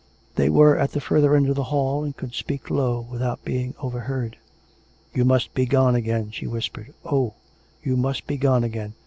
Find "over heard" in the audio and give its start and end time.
3.79-4.35